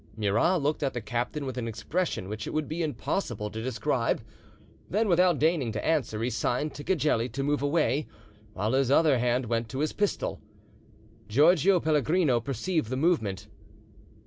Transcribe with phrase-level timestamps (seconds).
[0.17, 4.19] Murat looked at the captain with an expression which it would be impossible to describe;
[4.89, 8.07] then without deigning to answer, he signed to Cagelli to move away,
[8.53, 10.41] while his other hand went to his pistol.
[11.27, 13.47] Giotgio Pellegrino perceived the movement.